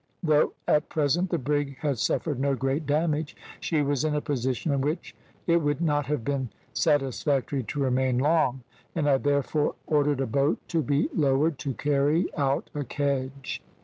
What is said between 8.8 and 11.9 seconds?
and I therefore ordered a boat to be lowered to